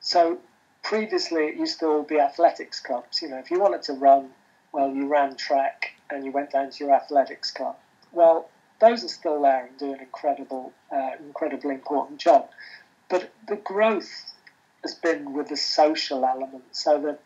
[0.00, 0.38] so
[0.82, 3.22] previously it used to all be athletics clubs.
[3.22, 4.30] You know, if you wanted to run,
[4.72, 7.76] well, you ran track and you went down to your athletics club.
[8.12, 8.48] Well,
[8.80, 12.48] those are still there and do an incredible, uh, incredibly important job.
[13.08, 14.32] But the growth
[14.82, 17.20] has been with the social element, so that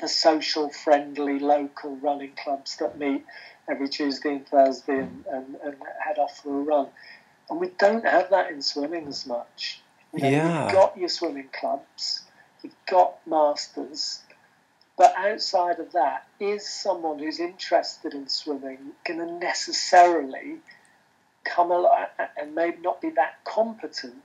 [0.00, 3.24] the social friendly local running clubs that meet
[3.68, 6.86] every Tuesday and Thursday and, and, and head off for a run.
[7.50, 9.80] And we don't have that in swimming as much.
[10.14, 10.64] You know, yeah.
[10.64, 12.22] You've got your swimming clubs,
[12.62, 14.20] you've got masters,
[14.96, 20.58] but outside of that, is someone who's interested in swimming going to necessarily
[21.44, 24.22] come along and maybe not be that competent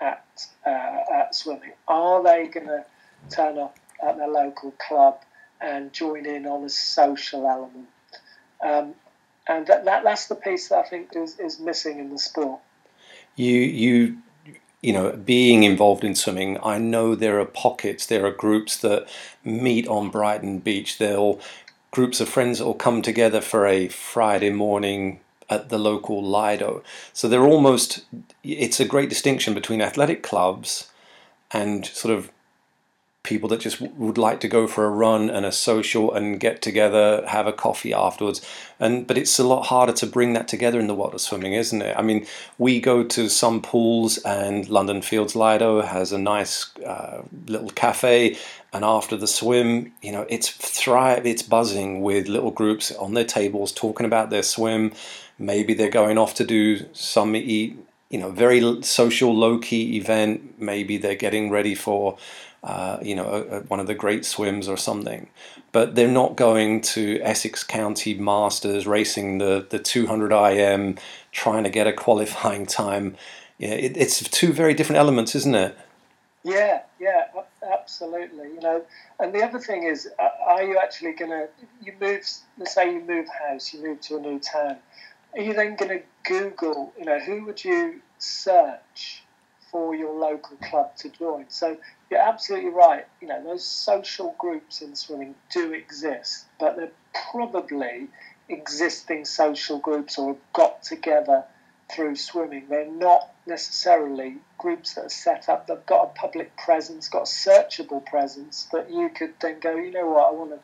[0.00, 1.72] at, uh, at swimming?
[1.88, 2.84] Are they going to
[3.30, 5.20] turn up at their local club
[5.60, 7.88] and join in on a social element?
[8.64, 8.94] Um,
[9.48, 12.60] and that, that, that's the piece that I think is, is missing in the sport.
[13.36, 14.18] You you
[14.82, 19.08] you know, being involved in swimming, I know there are pockets, there are groups that
[19.44, 20.98] meet on Brighton Beach.
[20.98, 21.40] They'll
[21.90, 26.82] groups of friends that will come together for a Friday morning at the local Lido.
[27.12, 28.04] So they're almost,
[28.44, 30.90] it's a great distinction between athletic clubs
[31.50, 32.30] and sort of
[33.26, 36.62] people that just would like to go for a run and a social and get
[36.62, 38.40] together, have a coffee afterwards.
[38.80, 41.82] And but it's a lot harder to bring that together in the water swimming, isn't
[41.82, 41.94] it?
[41.98, 47.22] I mean, we go to some pools, and London Fields Lido has a nice uh,
[47.46, 48.38] little cafe.
[48.72, 53.24] And after the swim, you know, it's thrive, it's buzzing with little groups on their
[53.24, 54.92] tables talking about their swim.
[55.38, 57.78] Maybe they're going off to do some eat,
[58.10, 60.60] you know, very social, low key event.
[60.60, 62.18] Maybe they're getting ready for
[62.66, 65.28] uh, you know, a, a, one of the great swims or something.
[65.70, 70.96] But they're not going to Essex County Masters racing the, the 200 IM,
[71.30, 73.16] trying to get a qualifying time.
[73.58, 75.78] Yeah, it, it's two very different elements, isn't it?
[76.42, 77.26] Yeah, yeah,
[77.72, 78.48] absolutely.
[78.48, 78.82] You know,
[79.20, 81.48] and the other thing is, are you actually going to?
[81.80, 82.22] You move.
[82.58, 84.76] Let's say you move house, you move to a new town.
[85.34, 86.92] Are you then going to Google?
[86.98, 89.22] You know, who would you search
[89.70, 91.46] for your local club to join?
[91.48, 91.76] So
[92.10, 93.06] you're absolutely right.
[93.20, 96.92] You know, those social groups in swimming do exist, but they're
[97.32, 98.08] probably
[98.48, 101.44] existing social groups or got together
[101.90, 102.66] through swimming.
[102.68, 105.66] They're not necessarily groups that are set up.
[105.66, 109.76] They've got a public presence, got a searchable presence that you could then go.
[109.76, 110.28] You know what?
[110.28, 110.58] I want to,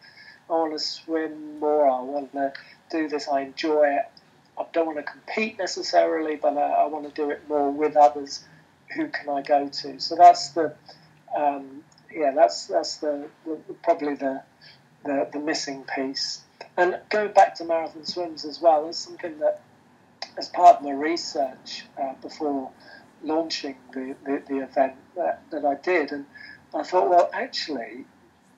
[0.49, 1.89] I want to swim more.
[1.89, 2.53] I want to
[2.91, 3.29] do this.
[3.29, 4.05] I enjoy it.
[4.59, 7.97] I don't want to compete necessarily, but I, I want to do it more with
[7.97, 8.45] others.
[8.95, 10.01] Who can I go to?
[10.01, 10.75] So that's the
[11.37, 14.43] um, yeah, that's that's the, the probably the,
[15.05, 16.43] the, the missing piece.
[16.77, 19.61] And going back to marathon swims as well, is something that,
[20.39, 22.71] as part of my research uh, before
[23.23, 26.25] launching the, the, the, event that, that I did, and
[26.75, 28.05] I thought, well, actually,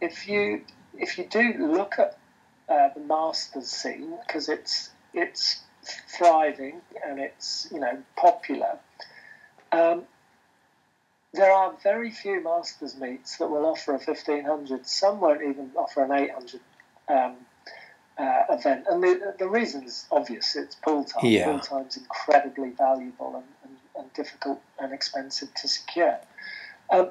[0.01, 0.63] if you
[0.97, 2.19] if you do look at
[2.69, 5.61] uh, the masters scene because it's it's
[6.17, 8.79] thriving and it's you know popular.
[9.73, 10.05] Um,
[11.35, 14.87] there are very few masters meets that will offer a 1500.
[14.87, 16.61] Some won't even offer an 800
[17.09, 17.37] um,
[18.17, 18.87] uh, event.
[18.89, 21.27] And the, the reason is obvious it's pool time.
[21.27, 21.59] Yeah.
[21.59, 26.19] Pool is incredibly valuable and, and, and, difficult and expensive to secure.
[26.91, 27.11] Um,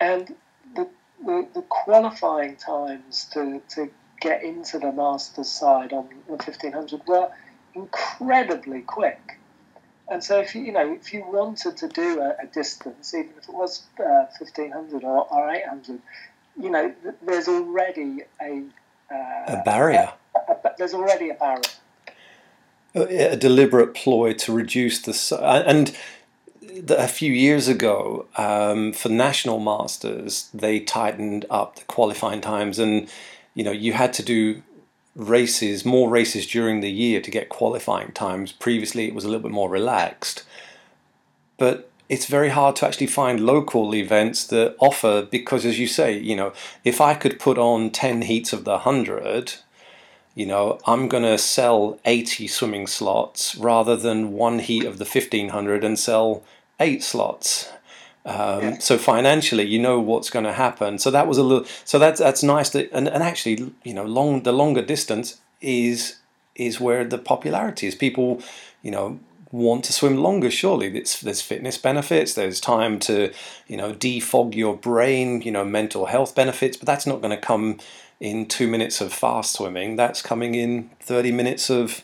[0.00, 0.34] and
[0.76, 0.88] the,
[1.24, 3.90] the, the, qualifying times to, to
[4.20, 7.30] get into the masters side on the 1500 were
[7.74, 9.38] incredibly quick.
[10.10, 13.32] And so, if you you know if you wanted to do a, a distance, even
[13.36, 16.00] if it was uh, fifteen hundred or, or eight hundred,
[16.60, 18.62] you know, th- there's already a
[19.10, 20.12] uh, a barrier.
[20.34, 21.62] A, a, there's already a barrier.
[22.94, 25.94] A, a deliberate ploy to reduce the and
[26.88, 33.08] a few years ago um, for national masters they tightened up the qualifying times and
[33.54, 34.62] you know you had to do
[35.18, 38.52] races, more races during the year to get qualifying times.
[38.52, 40.44] Previously, it was a little bit more relaxed.
[41.58, 46.16] But it's very hard to actually find local events that offer, because as you say,
[46.16, 46.52] you know,
[46.84, 49.54] if I could put on 10 heats of the 100,
[50.34, 55.04] you know, I'm going to sell 80 swimming slots rather than one heat of the
[55.04, 56.44] 1500 and sell
[56.78, 57.72] eight slots.
[58.26, 58.78] Um, yeah.
[58.78, 60.98] So financially, you know what's going to happen.
[60.98, 61.66] So that was a little.
[61.84, 62.70] So that's that's nice.
[62.70, 66.16] That and, and actually, you know, long the longer distance is
[66.54, 67.94] is where the popularity is.
[67.94, 68.42] People,
[68.82, 69.18] you know,
[69.50, 70.50] want to swim longer.
[70.50, 72.34] Surely, it's, there's fitness benefits.
[72.34, 73.32] There's time to,
[73.66, 75.40] you know, defog your brain.
[75.40, 76.76] You know, mental health benefits.
[76.76, 77.78] But that's not going to come
[78.20, 79.96] in two minutes of fast swimming.
[79.96, 82.02] That's coming in thirty minutes of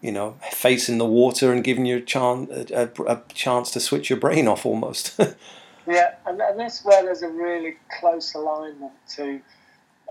[0.00, 4.10] you know, facing the water and giving you a chance, a, a chance to switch
[4.10, 5.18] your brain off almost.
[5.86, 9.40] yeah, and, and that's where there's a really close alignment to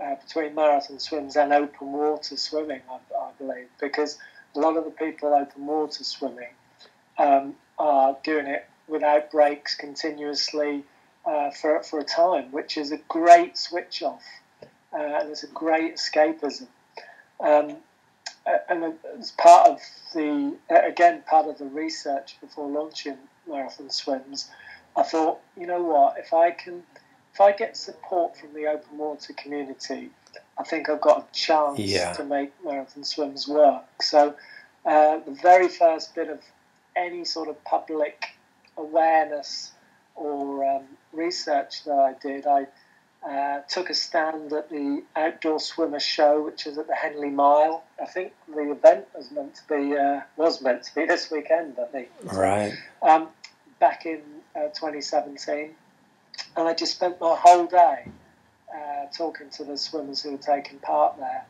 [0.02, 4.18] uh, between marathon swims and open water swimming, I, I, believe, because
[4.54, 6.50] a lot of the people open water swimming
[7.18, 10.84] um, are doing it without breaks continuously
[11.26, 14.22] uh, for, for a time, which is a great switch off
[14.92, 16.66] uh, and it's a great escapism.
[17.40, 17.76] Um,
[18.68, 19.80] and as part of
[20.14, 24.50] the again part of the research before launching marathon swims,
[24.96, 26.82] I thought, you know what, if I can,
[27.32, 30.10] if I get support from the open water community,
[30.58, 32.12] I think I've got a chance yeah.
[32.14, 34.02] to make marathon swims work.
[34.02, 34.34] So
[34.84, 36.40] uh, the very first bit of
[36.96, 38.30] any sort of public
[38.76, 39.72] awareness
[40.14, 42.66] or um, research that I did, I
[43.26, 47.84] uh, took a stand at the Outdoor Swimmer Show, which is at the Henley Mile.
[48.00, 51.76] I think the event was meant to be uh, was meant to be this weekend.
[51.80, 52.08] I think.
[52.22, 52.74] Right.
[53.02, 53.28] Um,
[53.80, 54.20] back in
[54.56, 55.70] uh, 2017,
[56.56, 58.08] and I just spent my whole day
[58.74, 61.44] uh, talking to the swimmers who were taking part there,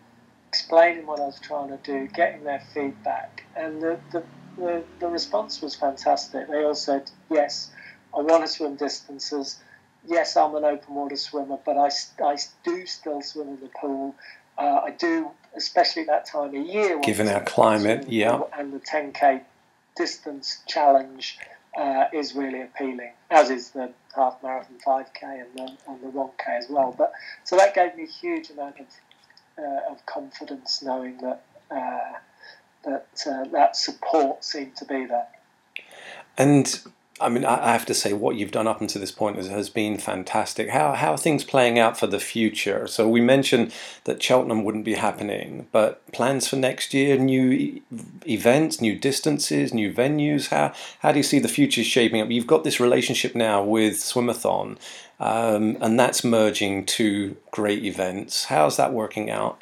[0.49, 4.23] explaining what I was trying to do, getting their feedback, and the the,
[4.57, 6.49] the, the response was fantastic.
[6.49, 7.71] They all said, "Yes,
[8.17, 9.61] I want to swim distances."
[10.09, 11.91] Yes, I'm an open water swimmer, but I,
[12.25, 14.15] I do still swim in the pool.
[14.57, 16.99] Uh, I do, especially that time of year.
[17.01, 18.41] Given our climate, yeah.
[18.59, 19.43] And the 10k
[19.97, 21.39] distance challenge
[21.79, 26.59] uh, is really appealing, as is the half marathon 5k and the, and the 1k
[26.59, 26.95] as well.
[26.97, 27.13] But
[27.45, 28.87] so that gave me a huge amount of,
[29.59, 32.19] uh, of confidence knowing that uh,
[32.85, 35.29] that uh, that support seemed to be there.
[36.37, 36.81] And
[37.21, 39.69] I mean, I have to say, what you've done up until this point has, has,
[39.69, 40.71] been fantastic.
[40.71, 42.87] How, how are things playing out for the future?
[42.87, 43.73] So, we mentioned
[44.05, 47.81] that Cheltenham wouldn't be happening, but plans for next year, new
[48.27, 50.49] events, new distances, new venues.
[50.49, 52.31] How, how do you see the future shaping up?
[52.31, 54.77] You've got this relationship now with Swimathon,
[55.19, 58.45] um, and that's merging two great events.
[58.45, 59.61] How's that working out?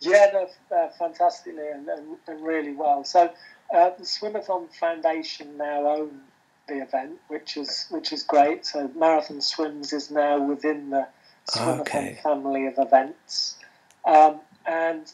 [0.00, 3.04] Yeah, no, uh, fantastically and, and, and, really well.
[3.04, 3.32] So,
[3.74, 6.12] uh, the Swimathon Foundation now owns
[6.66, 8.66] the event, which is which is great.
[8.66, 11.06] So Marathon Swims is now within the
[11.48, 12.18] Swimathon okay.
[12.22, 13.56] family of events,
[14.04, 15.12] um, and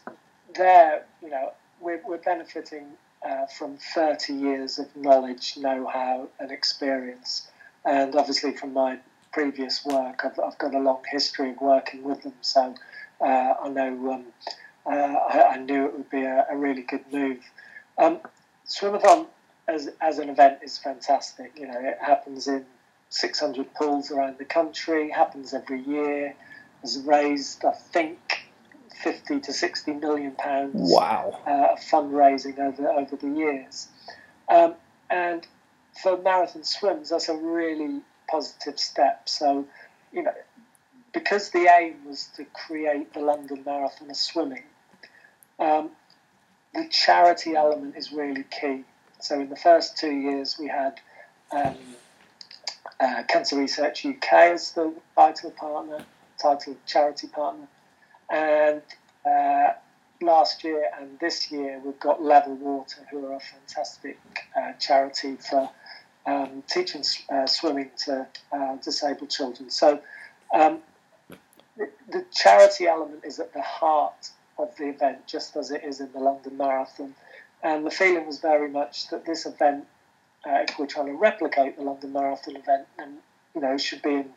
[0.55, 2.87] there, you know, we're, we're benefiting
[3.27, 7.51] uh, from 30 years of knowledge, know-how, and experience,
[7.85, 8.99] and obviously from my
[9.33, 12.75] previous work, I've, I've got a long history of working with them, so
[13.21, 14.25] uh, I know um,
[14.87, 17.39] uh, I, I, knew it would be a, a really good move.
[17.99, 18.19] Um,
[18.67, 19.27] Swimathon
[19.71, 21.53] as, as an event is fantastic.
[21.57, 22.67] You know, it happens in
[23.11, 26.35] 600 pools around the country, happens every year,
[26.83, 28.19] has raised, I think,
[29.03, 31.41] 50 to 60 million pounds wow.
[31.47, 33.89] Uh, fundraising over, over the years.
[34.49, 34.75] Um,
[35.09, 35.47] and
[36.03, 38.01] for marathon swims, that's a really
[38.31, 39.29] positive step.
[39.29, 39.67] So,
[40.13, 40.35] you know,
[41.13, 44.65] because the aim was to create the London Marathon of swimming,
[45.59, 45.91] um,
[46.75, 48.85] the charity element is really key.
[49.23, 51.01] So in the first two years, we had
[51.53, 51.77] um,
[52.99, 56.05] uh, Cancer Research UK as the title partner,
[56.41, 57.67] title charity partner,
[58.31, 58.83] and
[59.25, 59.73] uh,
[60.23, 64.19] last year and this year we've got Level Water, who are a fantastic
[64.57, 65.71] uh, charity for
[66.27, 69.71] um, teaching uh, swimming to uh, disabled children.
[69.71, 70.01] So
[70.55, 70.81] um,
[71.77, 76.13] the charity element is at the heart of the event, just as it is in
[76.13, 77.15] the London Marathon.
[77.63, 79.87] And the feeling was very much that this event,
[80.47, 83.19] uh, if we're trying to replicate the London Marathon event, then
[83.55, 84.31] you know should be in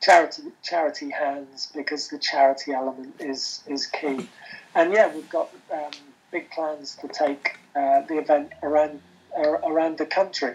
[0.00, 4.28] charity charity hands because the charity element is is key.
[4.74, 5.90] And yeah, we've got um,
[6.30, 9.00] big plans to take uh, the event around
[9.36, 10.54] uh, around the country.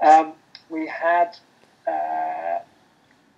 [0.00, 0.32] Um,
[0.70, 1.36] we had
[1.86, 2.60] uh,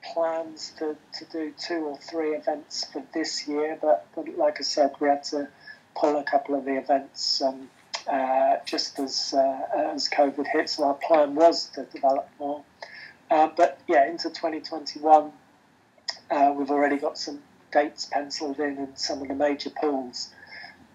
[0.02, 4.62] plans to, to do two or three events for this year, but, but like I
[4.62, 5.48] said, we had to
[5.94, 7.70] pull a couple of the events um,
[8.08, 10.68] uh, just as uh, as COVID hit.
[10.68, 12.62] So our plan was to develop more.
[13.30, 15.32] Uh, but yeah, into 2021,
[16.30, 17.40] uh, we've already got some
[17.70, 20.32] dates penciled in in some of the major pools.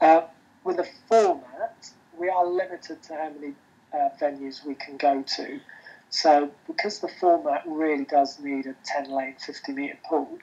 [0.01, 0.21] Uh,
[0.63, 3.53] with the format, we are limited to how many
[3.93, 5.59] uh, venues we can go to.
[6.09, 10.39] So because the format really does need a 10 lane, 50 metre pool,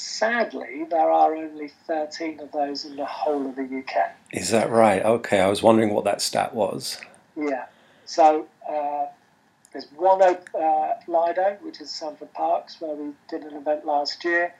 [0.00, 4.12] sadly, there are only 13 of those in the whole of the UK.
[4.32, 5.04] Is that right?
[5.04, 6.98] Okay, I was wondering what that stat was.
[7.36, 7.66] Yeah.
[8.06, 9.06] So uh,
[9.72, 10.34] there's one uh,
[11.06, 14.54] Lido, which is Sandford Parks, where we did an event last year.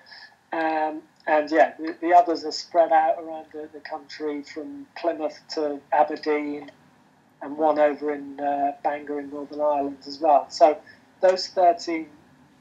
[0.52, 5.38] Um, and yeah, the, the, others are spread out around the, the, country from Plymouth
[5.50, 6.72] to Aberdeen
[7.40, 10.46] and one over in uh, Bangor in Northern Ireland as well.
[10.50, 10.76] So
[11.20, 12.08] those 13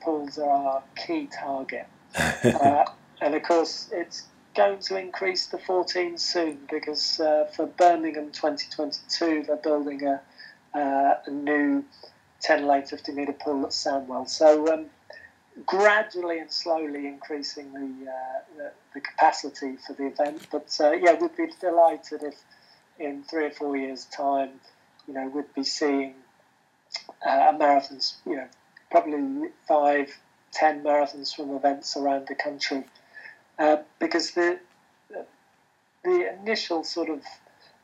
[0.01, 1.87] pools are our key target.
[2.15, 2.85] Uh,
[3.21, 4.23] and of course, it's
[4.55, 10.21] going to increase to 14 soon because uh, for Birmingham 2022, they're building a,
[10.73, 11.83] uh, a new
[12.41, 14.27] 10 lane 50 metre pool at Sandwell.
[14.27, 14.85] So, um,
[15.65, 20.47] gradually and slowly increasing the, uh, the, the, capacity for the event.
[20.51, 22.35] But uh, yeah, we'd be delighted if
[22.99, 24.51] in three or four years' time,
[25.07, 26.15] you know, we'd be seeing
[27.25, 28.47] uh, a marathon, you know,
[28.91, 30.09] probably five,
[30.59, 32.83] 10 marathons from events around the country.
[33.57, 34.59] Uh, because the,
[36.03, 37.21] the initial sort of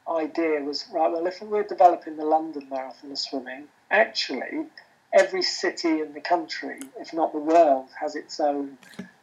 [0.09, 4.65] idea was right, well, if we're developing the London Marathon of swimming, actually,
[5.13, 8.77] every city in the country, if not the world, has its own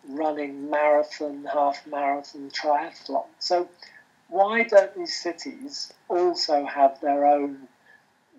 [0.09, 3.27] running marathon, half marathon, triathlon.
[3.39, 3.69] So,
[4.29, 7.69] why don't these cities also have their own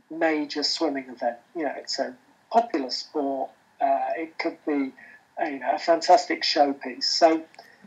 [0.09, 1.38] major swimming event?
[1.55, 2.16] You know, it's a
[2.51, 3.51] popular sport
[3.84, 4.92] uh, it could be
[5.44, 7.04] you know, a fantastic showpiece.
[7.04, 7.44] So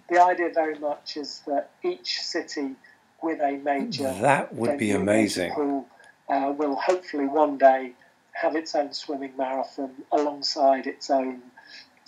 [0.09, 2.77] the idea very much is that each city
[3.23, 5.87] with a major that would be amazing pool
[6.29, 7.93] uh, will hopefully one day
[8.33, 11.41] have its own swimming marathon alongside its own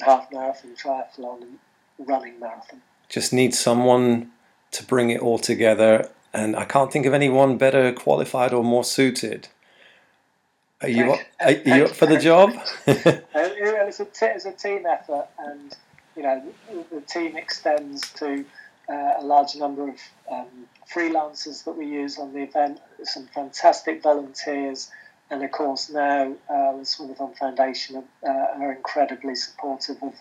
[0.00, 1.58] half marathon, triathlon, and
[2.08, 2.82] running marathon.
[3.08, 4.30] Just need someone
[4.72, 8.84] to bring it all together, and I can't think of anyone better qualified or more
[8.84, 9.48] suited.
[10.80, 12.52] Are you up, are you up for the job?
[12.86, 15.76] it's, a t- it's a team effort, and
[16.16, 16.40] you know
[16.92, 18.44] the team extends to
[18.88, 19.96] uh, a large number of
[20.30, 22.78] um, freelancers that we use on the event.
[23.02, 24.88] Some fantastic volunteers,
[25.30, 30.14] and of course now uh, the Swimathon Foundation are, uh, are, incredibly supportive of,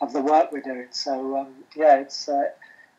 [0.00, 0.86] of the work we're doing.
[0.92, 2.50] So um, yeah, it's uh,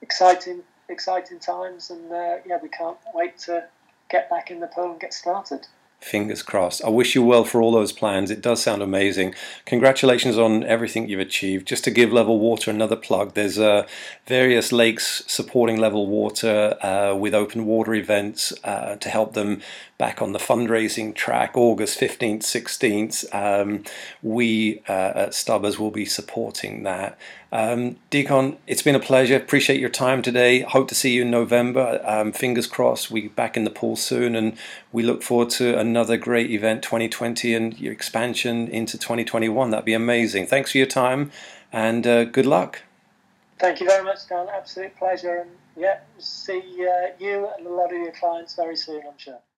[0.02, 3.64] exciting, exciting times, and uh, yeah, we can't wait to
[4.10, 5.66] get back in the pool and get started.
[6.00, 6.84] Fingers crossed.
[6.86, 8.32] I wish you well for all those plans.
[8.32, 9.34] It does sound amazing.
[9.66, 11.68] Congratulations on everything you've achieved.
[11.68, 13.86] Just to give Level Water another plug, there's uh,
[14.26, 19.62] various lakes supporting Level Water uh, with open water events uh, to help them
[19.98, 21.52] back on the fundraising track.
[21.56, 23.84] August 15th, 16th, um,
[24.22, 27.18] we uh, at Stubbers will be supporting that.
[27.52, 29.36] Um, Deacon, it's been a pleasure.
[29.36, 30.62] Appreciate your time today.
[30.62, 32.00] Hope to see you in November.
[32.06, 34.56] Um, fingers crossed, we back in the pool soon, and
[34.92, 39.72] we look forward to another great event 2020 and your expansion into 2021.
[39.72, 40.46] That'd be amazing.
[40.46, 41.32] Thanks for your time,
[41.72, 42.84] and uh, good luck.
[43.60, 44.48] Thank you very much, Dan.
[44.54, 49.02] Absolute pleasure, and yeah, see uh, you and a lot of your clients very soon,
[49.08, 49.40] I'm sure.